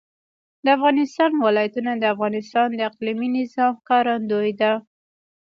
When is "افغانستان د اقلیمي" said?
2.13-3.29